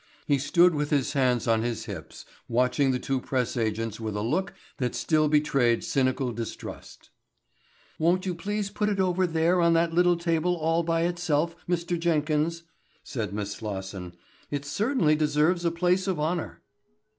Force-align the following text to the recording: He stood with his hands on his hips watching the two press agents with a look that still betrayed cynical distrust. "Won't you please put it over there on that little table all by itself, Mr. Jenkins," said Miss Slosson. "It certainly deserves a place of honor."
He 0.25 0.39
stood 0.39 0.73
with 0.73 0.89
his 0.89 1.13
hands 1.13 1.47
on 1.47 1.61
his 1.61 1.85
hips 1.85 2.25
watching 2.47 2.89
the 2.89 2.97
two 2.97 3.21
press 3.21 3.55
agents 3.55 3.99
with 3.99 4.15
a 4.15 4.23
look 4.23 4.51
that 4.77 4.95
still 4.95 5.27
betrayed 5.29 5.83
cynical 5.83 6.31
distrust. 6.31 7.11
"Won't 7.99 8.25
you 8.25 8.33
please 8.33 8.71
put 8.71 8.89
it 8.89 8.99
over 8.99 9.27
there 9.27 9.61
on 9.61 9.73
that 9.73 9.93
little 9.93 10.17
table 10.17 10.55
all 10.57 10.81
by 10.81 11.01
itself, 11.03 11.55
Mr. 11.69 11.99
Jenkins," 11.99 12.63
said 13.03 13.31
Miss 13.31 13.51
Slosson. 13.51 14.13
"It 14.49 14.65
certainly 14.65 15.15
deserves 15.15 15.65
a 15.65 15.69
place 15.71 16.07
of 16.07 16.19
honor." 16.19 16.63